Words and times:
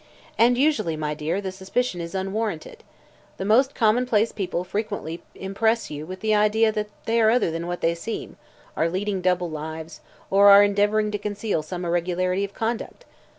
"And 0.35 0.57
usually, 0.57 0.97
my 0.97 1.13
dear, 1.13 1.41
the 1.41 1.51
suspicion 1.51 2.01
is 2.01 2.15
unwarranted. 2.15 2.83
The 3.37 3.45
most 3.45 3.75
commonplace 3.75 4.31
people 4.31 4.63
frequently 4.63 5.21
impress 5.35 5.91
you 5.91 6.07
with 6.07 6.21
the 6.21 6.33
idea 6.33 6.71
that 6.71 6.89
they 7.05 7.21
are 7.21 7.29
other 7.29 7.51
than 7.51 7.67
what 7.67 7.81
they 7.81 7.93
seem, 7.93 8.35
are 8.75 8.89
leading 8.89 9.21
double 9.21 9.51
lives, 9.51 10.01
or 10.31 10.49
are 10.49 10.63
endeavoring 10.63 11.11
to 11.11 11.19
conceal 11.19 11.61
some 11.61 11.85
irregularity 11.85 12.43
of 12.43 12.55
conduct. 12.55 13.05